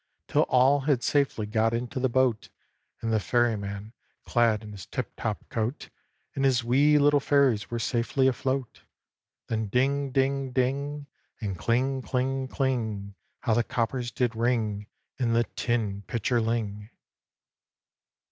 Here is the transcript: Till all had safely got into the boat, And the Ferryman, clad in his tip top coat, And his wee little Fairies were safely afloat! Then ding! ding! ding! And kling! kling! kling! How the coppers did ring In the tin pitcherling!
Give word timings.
Till 0.27 0.47
all 0.49 0.79
had 0.79 1.03
safely 1.03 1.45
got 1.45 1.75
into 1.75 1.99
the 1.99 2.09
boat, 2.09 2.49
And 3.03 3.13
the 3.13 3.19
Ferryman, 3.19 3.93
clad 4.25 4.63
in 4.63 4.71
his 4.71 4.87
tip 4.87 5.11
top 5.15 5.47
coat, 5.49 5.89
And 6.33 6.43
his 6.43 6.63
wee 6.63 6.97
little 6.97 7.19
Fairies 7.19 7.69
were 7.69 7.77
safely 7.77 8.25
afloat! 8.27 8.81
Then 9.47 9.67
ding! 9.67 10.09
ding! 10.09 10.53
ding! 10.53 11.05
And 11.39 11.55
kling! 11.55 12.01
kling! 12.01 12.47
kling! 12.47 13.13
How 13.41 13.53
the 13.53 13.63
coppers 13.63 14.09
did 14.09 14.35
ring 14.35 14.87
In 15.19 15.33
the 15.33 15.43
tin 15.55 16.01
pitcherling! 16.07 16.89